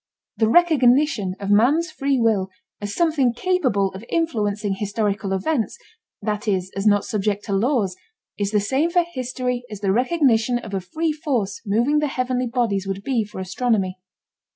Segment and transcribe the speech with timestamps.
[0.37, 2.49] The recognition of man's free will
[2.81, 5.77] as something capable of influencing historical events,
[6.23, 7.95] that is, as not subject to laws,
[8.35, 12.47] is the same for history as the recognition of a free force moving the heavenly
[12.47, 13.99] bodies would be for astronomy.